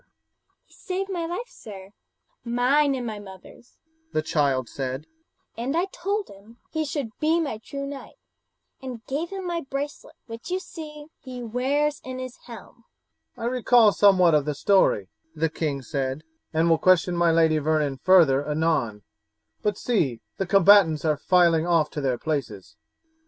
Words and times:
"He 0.65 0.73
saved 0.73 1.11
my 1.11 1.27
life, 1.27 1.47
sir, 1.47 1.91
mine 2.43 2.95
and 2.95 3.05
my 3.05 3.19
mother's," 3.19 3.77
the 4.13 4.23
child 4.23 4.67
said, 4.67 5.05
"and 5.55 5.77
I 5.77 5.85
told 5.91 6.27
him 6.27 6.57
he 6.71 6.85
should 6.85 7.11
be 7.19 7.39
my 7.39 7.59
true 7.59 7.85
knight, 7.85 8.15
and 8.81 9.05
gave 9.05 9.29
him 9.29 9.45
my 9.45 9.61
bracelet, 9.69 10.15
which 10.25 10.49
you 10.49 10.57
see 10.59 11.05
he 11.19 11.43
wears 11.43 12.01
in 12.03 12.17
his 12.17 12.35
helm." 12.47 12.85
"I 13.37 13.45
recall 13.45 13.91
somewhat 13.91 14.33
of 14.33 14.45
the 14.45 14.55
story," 14.55 15.07
the 15.35 15.49
king 15.51 15.83
said, 15.83 16.23
"and 16.51 16.67
will 16.67 16.79
question 16.79 17.15
my 17.15 17.29
Lady 17.31 17.59
Vernon 17.59 17.97
further 17.99 18.43
anon; 18.49 19.03
but 19.61 19.77
see, 19.77 20.19
the 20.37 20.47
combatants 20.47 21.05
are 21.05 21.15
filing 21.15 21.67
off 21.67 21.91
to 21.91 22.01
their 22.01 22.17
places." 22.17 22.75